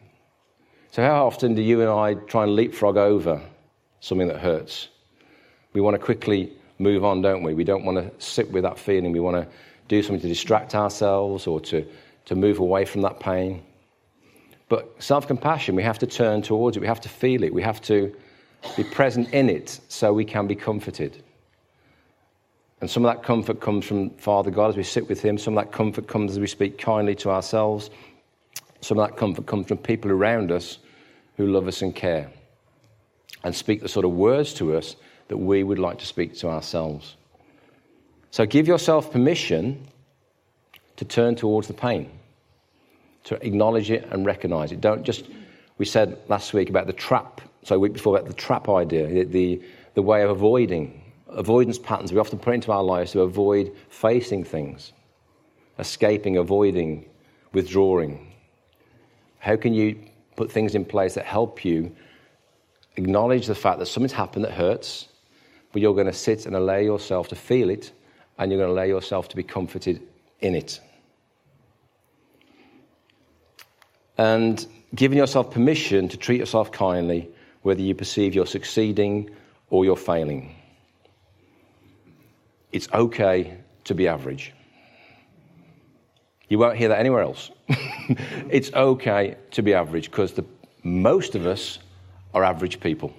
[0.97, 3.39] So, how often do you and I try and leapfrog over
[4.01, 4.89] something that hurts?
[5.75, 7.53] We want to quickly move on, don't we?
[7.53, 9.13] We don't want to sit with that feeling.
[9.13, 9.47] We want to
[9.89, 11.87] do something to distract ourselves or to,
[12.25, 13.63] to move away from that pain.
[14.71, 16.81] But self compassion, we have to turn towards it.
[16.81, 17.53] We have to feel it.
[17.53, 18.17] We have to
[18.75, 21.23] be present in it so we can be comforted.
[22.81, 25.37] And some of that comfort comes from Father God as we sit with Him.
[25.37, 27.91] Some of that comfort comes as we speak kindly to ourselves.
[28.81, 30.79] Some of that comfort comes from people around us
[31.37, 32.31] who love us and care
[33.45, 34.97] and speak the sort of words to us
[35.29, 37.17] that we would like to speak to ourselves.
[38.31, 39.87] So give yourself permission
[40.97, 42.11] to turn towards the pain,
[43.25, 44.81] to acknowledge it and recognize it.
[44.81, 45.27] Don't just,
[45.79, 49.25] we said last week about the trap, so week before about the trap idea, the,
[49.25, 49.63] the,
[49.95, 54.45] the way of avoiding, avoidance patterns we often put into our lives to avoid facing
[54.45, 54.93] things,
[55.79, 57.07] escaping, avoiding,
[57.53, 58.33] withdrawing.
[59.39, 59.99] How can you
[60.37, 61.95] put things in place that help you
[62.97, 65.09] acknowledge the fact that something's happened that hurts,
[65.73, 67.93] but you're going to sit and allow yourself to feel it,
[68.39, 70.01] and you're going to allow yourself to be comforted
[70.41, 70.81] in it.
[74.19, 77.29] And giving yourself permission to treat yourself kindly,
[77.63, 79.31] whether you perceive you're succeeding
[79.69, 80.55] or you're failing.
[82.73, 84.53] It's okay to be average.
[86.49, 87.51] You won't hear that anywhere else.
[87.69, 90.39] it's okay to be average because
[90.83, 91.79] most of us
[92.35, 93.13] are average people.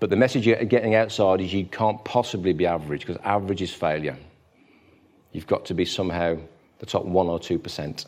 [0.00, 3.74] But the message you're getting outside is you can't possibly be average because average is
[3.74, 4.16] failure.
[5.32, 6.38] You've got to be somehow
[6.78, 8.06] the top 1 or 2%.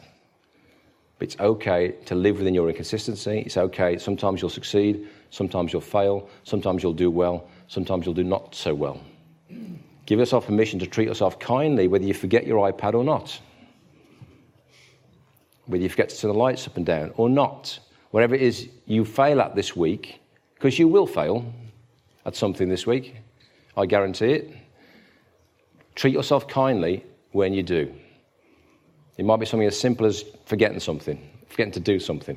[1.19, 3.41] But it's okay to live within your inconsistency.
[3.41, 3.99] It's okay.
[3.99, 8.73] Sometimes you'll succeed, sometimes you'll fail, sometimes you'll do well, sometimes you'll do not so
[8.73, 9.01] well.
[10.11, 13.39] Give yourself permission to treat yourself kindly, whether you forget your iPad or not.
[15.67, 17.79] Whether you forget to turn the lights up and down or not.
[18.11, 20.21] Whatever it is you fail at this week,
[20.55, 21.55] because you will fail
[22.27, 23.15] at something this week,
[23.77, 24.57] I guarantee it.
[25.95, 27.95] Treat yourself kindly when you do.
[29.17, 32.37] It might be something as simple as forgetting something, forgetting to do something,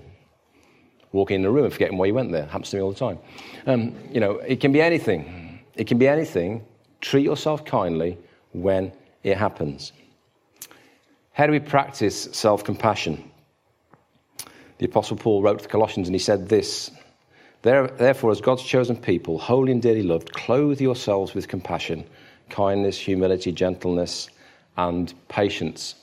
[1.11, 2.45] walking in the room and forgetting why you went there.
[2.45, 3.17] Happens to me all the time.
[3.65, 5.59] Um, you know, it can be anything.
[5.73, 6.63] It can be anything
[7.03, 8.17] Treat yourself kindly
[8.53, 9.91] when it happens.
[11.33, 13.29] How do we practice self compassion?
[14.77, 16.91] The Apostle Paul wrote to the Colossians and he said this
[17.61, 22.05] Therefore, as God's chosen people, holy and dearly loved, clothe yourselves with compassion,
[22.49, 24.29] kindness, humility, gentleness,
[24.77, 25.95] and patience.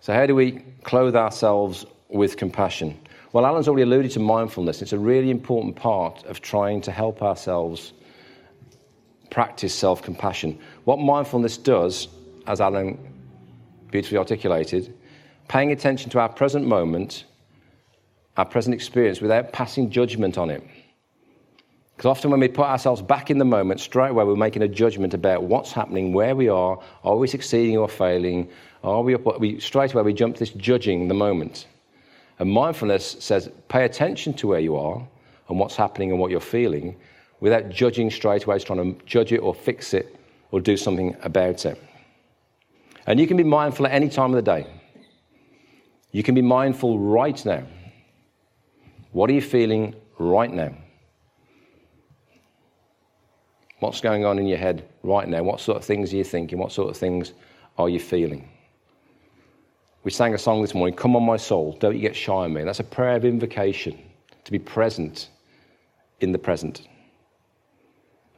[0.00, 3.00] So, how do we clothe ourselves with compassion?
[3.32, 4.82] Well, Alan's already alluded to mindfulness.
[4.82, 7.94] It's a really important part of trying to help ourselves
[9.30, 10.58] practice self compassion.
[10.84, 12.08] What mindfulness does,
[12.46, 12.98] as Alan
[13.90, 14.94] beautifully articulated,
[15.48, 17.24] paying attention to our present moment,
[18.36, 20.62] our present experience, without passing judgment on it.
[21.96, 24.68] Because often when we put ourselves back in the moment, straight away we're making a
[24.68, 28.50] judgment about what's happening, where we are, are we succeeding or failing?
[28.84, 31.66] Are we, we straight away we jump to this judging the moment.
[32.38, 35.06] And mindfulness says pay attention to where you are
[35.48, 36.96] and what's happening and what you're feeling
[37.40, 40.16] without judging straight away, trying to judge it or fix it
[40.50, 41.80] or do something about it.
[43.06, 44.66] And you can be mindful at any time of the day.
[46.12, 47.64] You can be mindful right now.
[49.12, 50.74] What are you feeling right now?
[53.80, 55.42] What's going on in your head right now?
[55.42, 56.58] What sort of things are you thinking?
[56.58, 57.32] What sort of things
[57.76, 58.48] are you feeling?
[60.02, 62.52] We sang a song this morning, Come on, my soul, don't you get shy on
[62.52, 62.62] me.
[62.64, 63.98] That's a prayer of invocation
[64.44, 65.28] to be present
[66.20, 66.88] in the present.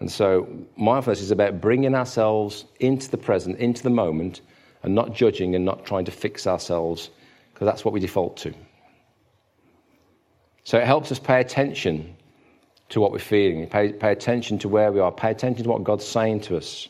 [0.00, 4.42] And so, mindfulness is about bringing ourselves into the present, into the moment,
[4.82, 7.11] and not judging and not trying to fix ourselves,
[7.52, 8.54] because that's what we default to.
[10.62, 12.16] So, it helps us pay attention
[12.90, 15.82] to what we're feeling, pay, pay attention to where we are, pay attention to what
[15.84, 16.88] God's saying to us.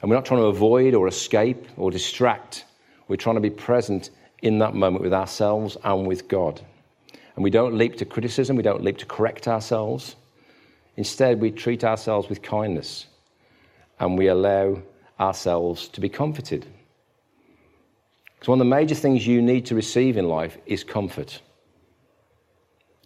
[0.00, 2.64] And we're not trying to avoid or escape or distract,
[3.08, 4.10] we're trying to be present
[4.42, 6.60] in that moment with ourselves and with God.
[7.34, 10.16] And we don't leap to criticism, we don't leap to correct ourselves.
[10.98, 13.06] Instead, we treat ourselves with kindness
[14.00, 14.82] and we allow
[15.20, 16.66] ourselves to be comforted.
[18.34, 21.40] Because one of the major things you need to receive in life is comfort.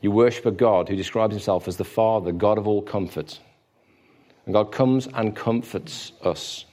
[0.01, 3.39] You worship a God who describes himself as the Father, God of all comfort.
[4.47, 6.65] And God comes and comforts us,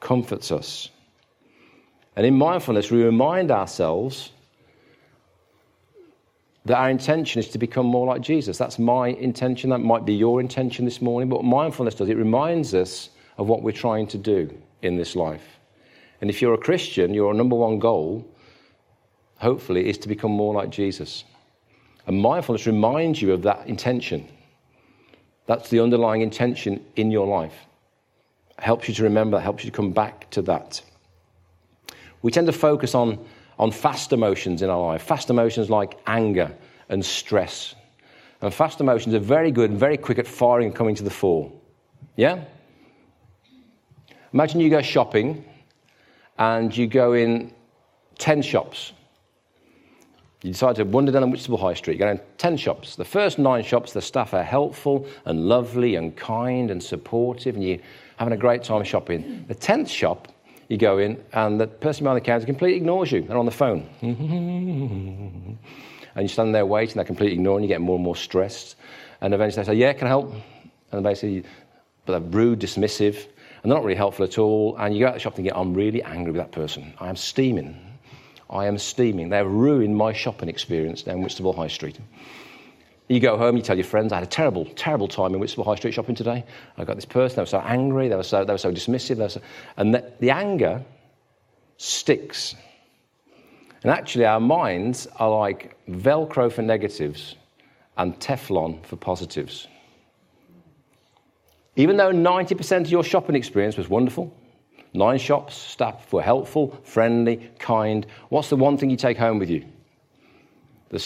[0.00, 0.90] comforts us.
[2.14, 4.32] And in mindfulness, we remind ourselves
[6.64, 8.56] that our intention is to become more like Jesus.
[8.56, 9.70] That's my intention.
[9.70, 11.28] That might be your intention this morning.
[11.28, 14.50] But mindfulness does, it reminds us of what we're trying to do
[14.82, 15.44] in this life.
[16.20, 18.24] And if you're a Christian, your number one goal,
[19.38, 21.24] hopefully, is to become more like Jesus.
[22.06, 24.28] And mindfulness reminds you of that intention.
[25.46, 27.54] That's the underlying intention in your life.
[28.56, 30.80] It helps you to remember, helps you to come back to that.
[32.22, 33.18] We tend to focus on
[33.62, 35.02] on fast emotions in our life.
[35.02, 36.52] Fast emotions like anger
[36.88, 37.76] and stress.
[38.40, 41.10] And fast emotions are very good and very quick at firing and coming to the
[41.10, 41.52] fore.
[42.16, 42.42] Yeah?
[44.32, 45.44] Imagine you go shopping
[46.38, 47.52] and you go in
[48.18, 48.94] 10 shops.
[50.42, 51.94] You decide to wander down Whitstable High Street.
[51.94, 52.96] You go in 10 shops.
[52.96, 57.62] The first nine shops, the staff are helpful and lovely and kind and supportive, and
[57.62, 57.78] you're
[58.16, 59.44] having a great time shopping.
[59.46, 60.31] The 10th shop,
[60.72, 63.20] you go in, and the person behind the counter completely ignores you.
[63.20, 63.86] They're on the phone.
[64.00, 65.58] and
[66.16, 68.76] you stand there waiting, they're completely ignoring you, get more and more stressed.
[69.20, 70.34] And eventually they say, Yeah, can I help?
[70.90, 71.44] And basically,
[72.06, 73.26] but they're rude, dismissive,
[73.62, 74.76] and they're not really helpful at all.
[74.78, 76.94] And you go out the shop and get, I'm really angry with that person.
[76.98, 77.78] I am steaming.
[78.48, 79.28] I am steaming.
[79.28, 81.98] They've ruined my shopping experience down Whitstable High Street.
[83.12, 85.64] You go home, you tell your friends, I had a terrible, terrible time in Whitstable
[85.64, 86.46] High Street shopping today.
[86.78, 89.18] I got this person, they were so angry, they were so, they were so dismissive.
[89.18, 89.42] Were so,
[89.76, 90.82] and the, the anger
[91.76, 92.54] sticks.
[93.82, 97.36] And actually, our minds are like Velcro for negatives
[97.98, 99.68] and Teflon for positives.
[101.76, 104.34] Even though 90% of your shopping experience was wonderful,
[104.94, 109.50] nine shops, staff were helpful, friendly, kind, what's the one thing you take home with
[109.50, 109.66] you?
[110.88, 110.98] The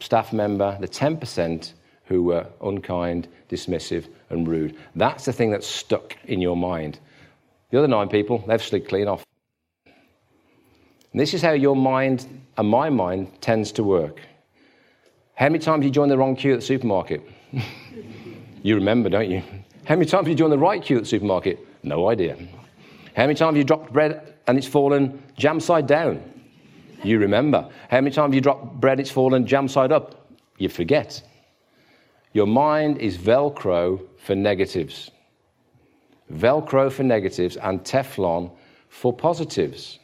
[0.00, 1.72] staff member, the 10%
[2.04, 4.76] who were unkind, dismissive, and rude.
[4.94, 6.98] That's the thing that's stuck in your mind.
[7.70, 9.24] The other nine people, they've slid clean off.
[11.12, 14.20] And this is how your mind and my mind tends to work.
[15.34, 17.22] How many times you join the wrong queue at the supermarket?
[18.62, 19.42] you remember, don't you?
[19.84, 21.64] How many times you join the right queue at the supermarket?
[21.82, 22.36] No idea.
[23.14, 26.22] How many times you dropped bread and it's fallen jam side down?
[27.02, 27.68] You remember.
[27.90, 30.28] How many times have you drop bread, it's fallen jam side up?
[30.58, 31.22] You forget.
[32.32, 35.10] Your mind is Velcro for negatives.
[36.32, 38.50] Velcro for negatives and Teflon
[38.88, 39.98] for positives.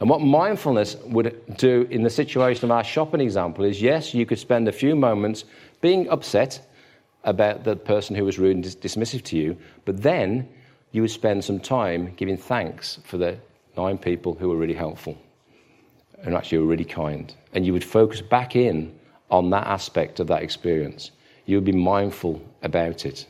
[0.00, 4.26] And what mindfulness would do in the situation of our shopping example is yes, you
[4.26, 5.44] could spend a few moments
[5.80, 6.66] being upset
[7.24, 10.48] about the person who was rude and dismissive to you, but then
[10.90, 13.38] you would spend some time giving thanks for the
[13.76, 15.16] nine people who were really helpful
[16.22, 17.34] and actually were really kind.
[17.52, 18.98] And you would focus back in
[19.30, 21.10] on that aspect of that experience.
[21.46, 23.26] You would be mindful about it.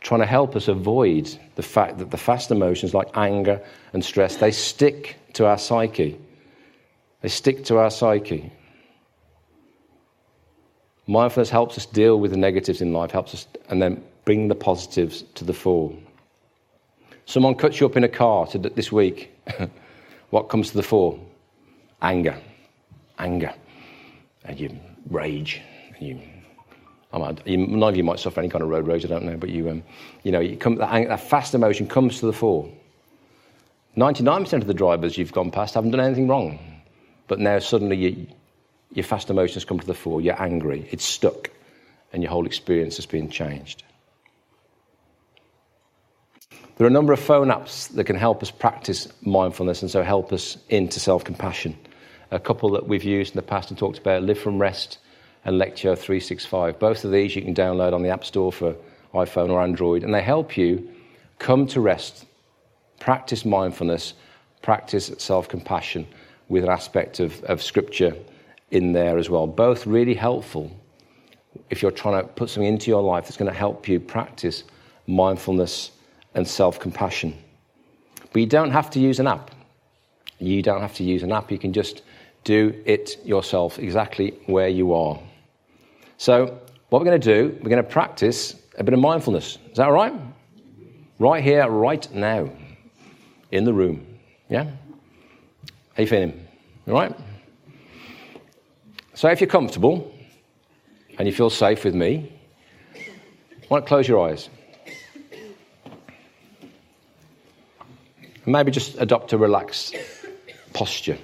[0.00, 3.60] Trying to help us avoid the fact that the fast emotions like anger
[3.92, 6.18] and stress, they stick to our psyche.
[7.20, 8.52] They stick to our psyche.
[11.06, 14.54] Mindfulness helps us deal with the negatives in life, helps us, and then bring the
[14.54, 15.92] positives to the fore.
[17.24, 19.32] Someone cuts you up in a car this week.
[20.30, 21.18] what comes to the fore?
[22.02, 22.36] Anger.
[23.18, 23.54] Anger.
[24.44, 24.78] And you
[25.10, 25.60] rage.
[25.98, 26.20] And you,
[27.44, 29.48] you, none of you might suffer any kind of road rage, I don't know, but
[29.48, 29.82] you, um,
[30.22, 32.70] you know, you come, that, that fast emotion comes to the fore.
[33.96, 36.58] 99% of the drivers you've gone past haven't done anything wrong.
[37.26, 38.26] But now suddenly you,
[38.92, 40.20] your fast emotions come to the fore.
[40.20, 40.88] You're angry.
[40.90, 41.50] It's stuck.
[42.12, 43.82] And your whole experience has been changed.
[46.78, 50.04] There are a number of phone apps that can help us practice mindfulness and so
[50.04, 51.76] help us into self compassion.
[52.30, 54.98] A couple that we've used in the past and talked about Live from Rest
[55.44, 56.78] and Lectio 365.
[56.78, 58.76] Both of these you can download on the App Store for
[59.12, 60.88] iPhone or Android, and they help you
[61.40, 62.26] come to rest,
[63.00, 64.14] practice mindfulness,
[64.62, 66.06] practice self compassion
[66.48, 68.14] with an aspect of, of Scripture
[68.70, 69.48] in there as well.
[69.48, 70.70] Both really helpful
[71.70, 74.62] if you're trying to put something into your life that's going to help you practice
[75.08, 75.90] mindfulness
[76.38, 77.36] and self compassion.
[78.32, 79.50] But you don't have to use an app.
[80.38, 81.50] You don't have to use an app.
[81.50, 82.02] You can just
[82.44, 85.18] do it yourself exactly where you are.
[86.16, 86.58] So,
[86.88, 89.58] what we're going to do, we're going to practice a bit of mindfulness.
[89.70, 90.14] Is that all right?
[91.18, 92.50] Right here, right now,
[93.50, 94.06] in the room.
[94.48, 94.64] Yeah?
[95.94, 96.46] How you feeling?
[96.86, 97.14] All right?
[99.14, 100.14] So, if you're comfortable
[101.18, 102.32] and you feel safe with me,
[103.66, 104.48] why don't close your eyes?
[108.52, 109.94] Maybe just adopt a relaxed
[110.72, 111.18] posture.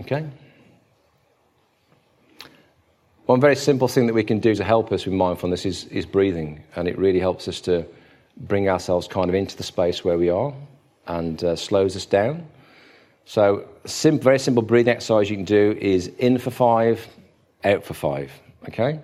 [0.00, 0.26] Okay?
[3.26, 6.06] One very simple thing that we can do to help us with mindfulness is, is
[6.06, 7.86] breathing, and it really helps us to
[8.36, 10.52] bring ourselves kind of into the space where we are
[11.06, 12.46] and uh, slows us down.
[13.26, 17.06] So, sim- very simple breathing exercise you can do is in for five,
[17.62, 18.32] out for five.
[18.68, 19.00] Okay?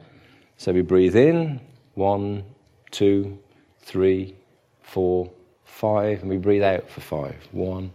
[0.57, 1.61] So we breathe in,
[1.95, 2.45] one,
[2.91, 3.39] two,
[3.87, 4.35] three,
[4.83, 5.31] four,
[5.65, 7.37] five, and we breathe out for five.
[7.53, 7.93] One,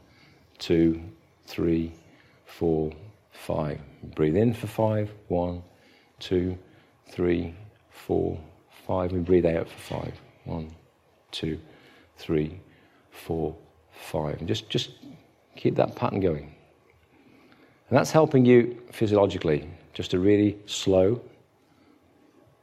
[0.57, 1.01] two,
[1.45, 1.91] three,
[2.45, 2.93] four,
[3.33, 3.77] five.
[4.15, 5.11] Breathe in for five.
[5.27, 5.61] One,
[6.19, 6.57] two,
[7.09, 7.53] three,
[7.89, 8.39] four,
[8.87, 9.11] five.
[9.11, 10.13] We breathe out for five.
[10.45, 10.73] One,
[11.31, 11.59] two,
[12.17, 12.61] three,
[13.11, 13.53] four,
[13.91, 14.39] five.
[14.39, 14.91] And just, just
[15.57, 16.55] keep that pattern going.
[17.89, 21.21] And that's helping you physiologically, just to really slow,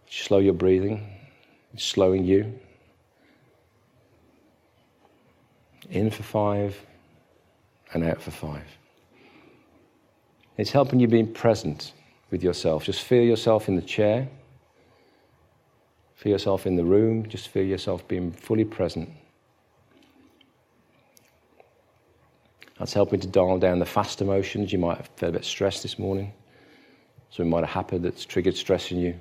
[0.09, 1.07] slow your breathing,
[1.76, 2.59] slowing you.
[5.91, 6.78] In for five
[7.93, 8.66] and out for five.
[10.57, 11.93] It's helping you be present
[12.30, 12.84] with yourself.
[12.84, 14.28] Just feel yourself in the chair.
[16.16, 17.28] Feel yourself in the room.
[17.28, 19.09] Just feel yourself being fully present.
[22.78, 24.72] That's helping to dial down the fast emotions.
[24.72, 26.32] You might have felt a bit stressed this morning.
[27.30, 29.18] Something might have happened that's triggered stress in you.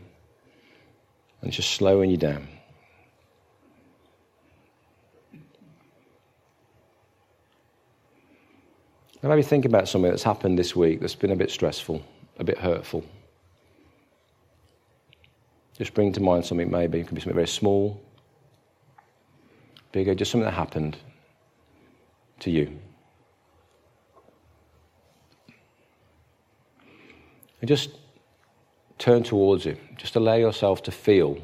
[1.42, 2.48] And it's just slowing you down.
[9.28, 12.02] Maybe think about something that's happened this week that's been a bit stressful,
[12.40, 13.04] a bit hurtful.
[15.78, 17.00] Just bring to mind something maybe.
[17.00, 18.02] It could be something very small,
[19.92, 20.98] bigger, just something that happened
[22.40, 22.80] to you.
[27.60, 27.90] And just
[28.98, 29.78] turn towards it.
[29.98, 31.38] Just allow yourself to feel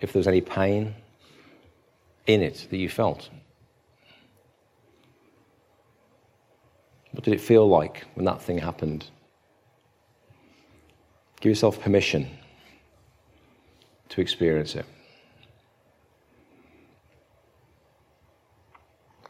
[0.00, 0.94] if there's any pain
[2.26, 3.30] in it that you felt.
[7.20, 9.04] What did it feel like when that thing happened?
[11.40, 12.26] Give yourself permission
[14.08, 14.86] to experience it.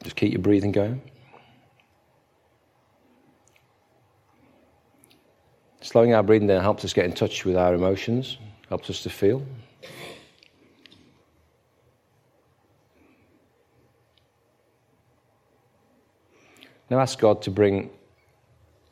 [0.05, 1.03] Just keep your breathing going.
[5.81, 8.39] Slowing our breathing down helps us get in touch with our emotions,
[8.69, 9.45] helps us to feel.
[16.91, 17.89] Now ask God to bring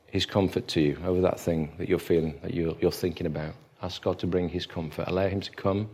[0.07, 3.55] His comfort to you over that thing that you're feeling, that you're, you're thinking about.
[3.83, 5.09] Ask God to bring His comfort.
[5.09, 5.91] Allow Him to come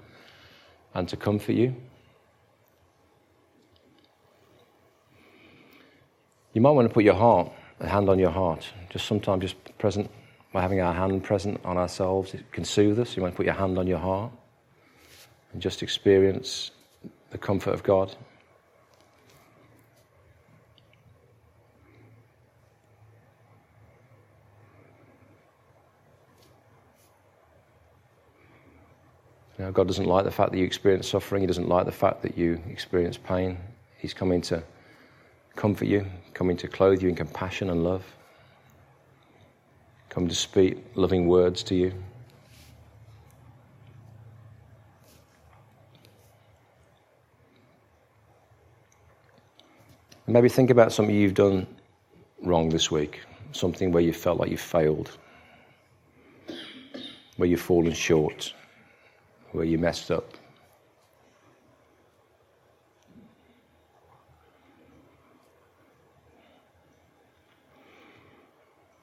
[0.92, 1.74] and to comfort you.
[6.52, 7.50] You might want to put your heart,
[7.80, 8.68] a hand on your heart.
[8.90, 10.10] Just sometimes, just present
[10.52, 13.16] by having our hand present on ourselves, it can soothe us.
[13.16, 14.30] You might put your hand on your heart
[15.52, 16.70] and just experience
[17.30, 18.14] the comfort of God.
[29.58, 31.42] You know, God doesn't like the fact that you experience suffering.
[31.42, 33.56] He doesn't like the fact that you experience pain.
[33.98, 34.62] He's coming to
[35.54, 38.04] comfort you, coming to clothe you in compassion and love,
[40.08, 41.92] coming to speak loving words to you.
[50.26, 51.66] Maybe think about something you've done
[52.42, 53.20] wrong this week,
[53.52, 55.16] something where you felt like you failed,
[57.36, 58.52] where you've fallen short,
[59.54, 60.34] where you messed up.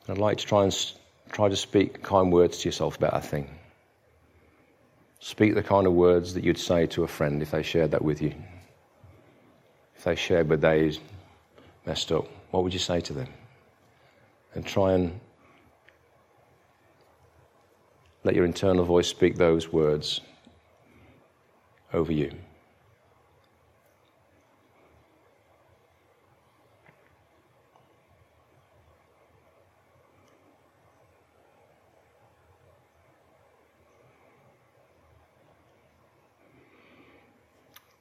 [0.10, 0.92] I'd like to try and
[1.32, 3.50] try to speak kind words to yourself about that thing.
[5.22, 8.02] Speak the kind of words that you'd say to a friend if they shared that
[8.02, 8.34] with you.
[9.96, 10.98] If they shared where they
[11.86, 13.28] messed up, what would you say to them?
[14.54, 15.18] And try and
[18.26, 20.20] let your internal voice speak those words
[21.94, 22.32] over you.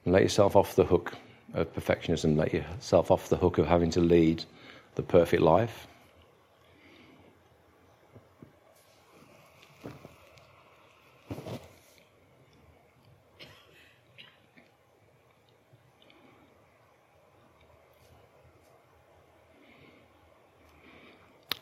[0.06, 1.14] Let yourself off the hook
[1.54, 2.36] of perfectionism.
[2.36, 4.44] Let yourself off the hook of having to lead
[4.94, 5.86] the perfect life.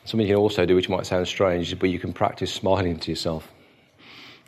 [0.09, 3.11] Something you can also do, which might sound strange, but you can practice smiling to
[3.11, 3.52] yourself.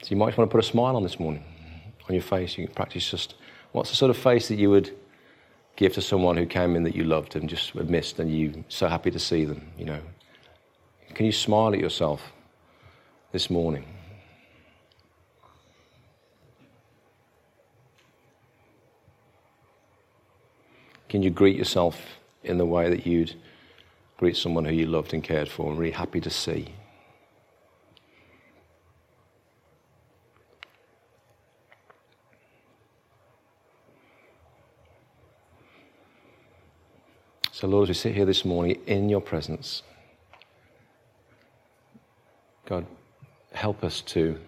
[0.00, 1.44] So you might want to put a smile on this morning
[2.08, 2.56] on your face.
[2.56, 3.34] You can practice just
[3.72, 4.96] What's the sort of face that you would
[5.76, 8.88] give to someone who came in that you loved and just missed and you're so
[8.88, 10.00] happy to see them, you know?
[11.12, 12.32] Can you smile at yourself
[13.32, 13.84] this morning?
[21.11, 22.00] Can you greet yourself
[22.44, 23.34] in the way that you'd
[24.20, 26.68] greet someone who you loved and cared for and really happy to see?
[37.50, 39.82] So, Lord, as we sit here this morning in your presence,
[42.66, 42.84] God,
[43.52, 44.38] help us to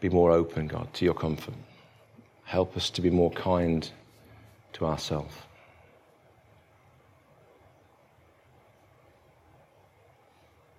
[0.00, 1.52] be more open, God, to your comfort.
[2.44, 3.90] Help us to be more kind
[4.72, 5.34] to ourselves.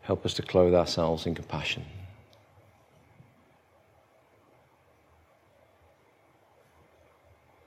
[0.08, 1.84] Help us to clothe ourselves in compassion.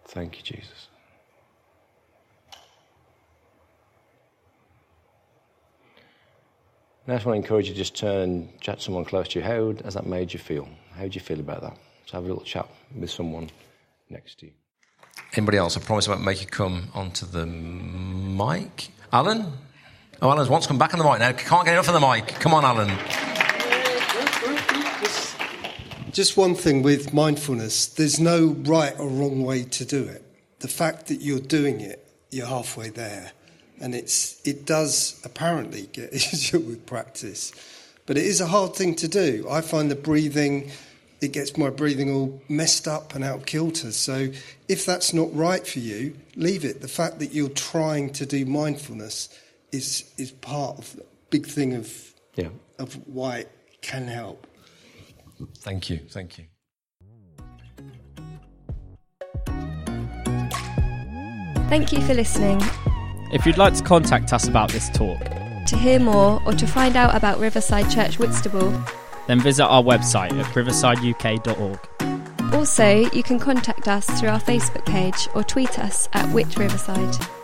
[0.07, 0.89] Thank you, Jesus.
[7.07, 9.45] I just want to encourage you to just turn chat to someone close to you.
[9.45, 10.67] How has that made you feel?
[10.95, 11.77] How do you feel about that?
[12.07, 12.67] So have a little chat
[12.99, 13.51] with someone
[14.09, 14.53] next to you.
[15.35, 15.77] Anybody else?
[15.77, 18.89] I promise I won't make you come onto the mic.
[19.13, 19.53] Alan?
[20.23, 21.33] Oh, Alan wants to come back on the mic now.
[21.33, 22.27] Can't get enough of the mic.
[22.41, 22.91] Come on, Alan.
[26.13, 30.23] Just one thing with mindfulness there's no right or wrong way to do it.
[30.59, 33.33] The fact that you're doing it, you're halfway there
[33.81, 37.53] and it's it does apparently get easier with practice,
[38.05, 39.47] but it is a hard thing to do.
[39.51, 40.71] I find the breathing
[41.23, 43.93] it gets my breathing all messed up and out of kilter.
[43.93, 44.29] So
[44.69, 46.81] if that's not right for you, leave it.
[46.81, 49.29] The fact that you're trying to do mindfulness
[49.73, 52.49] is is part of the big thing of yeah.
[52.79, 53.51] of why it
[53.83, 54.47] can help.
[55.59, 56.01] Thank you.
[56.11, 56.45] Thank you.
[61.69, 62.61] Thank you for listening.
[63.33, 65.21] If you'd like to contact us about this talk,
[65.67, 68.73] to hear more or to find out about Riverside Church Whitstable,
[69.29, 72.53] then visit our website at riversideuk.org.
[72.53, 77.40] Also, you can contact us through our Facebook page or tweet us at Whit Riverside.